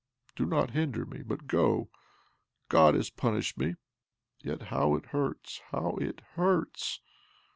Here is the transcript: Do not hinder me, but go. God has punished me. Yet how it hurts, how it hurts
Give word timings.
Do 0.35 0.47
not 0.47 0.71
hinder 0.71 1.05
me, 1.05 1.21
but 1.21 1.45
go. 1.45 1.89
God 2.69 2.95
has 2.95 3.11
punished 3.11 3.59
me. 3.59 3.75
Yet 4.43 4.63
how 4.73 4.95
it 4.95 5.05
hurts, 5.05 5.61
how 5.69 5.97
it 5.97 6.21
hurts 6.33 7.01